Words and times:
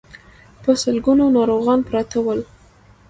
په 0.63 0.71
سلګونو 0.83 1.25
ناروغان 1.37 1.79
پراته 1.87 2.17
ول. 2.25 2.41